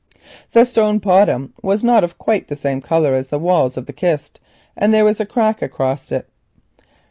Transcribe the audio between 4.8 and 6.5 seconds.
there was a crack across it.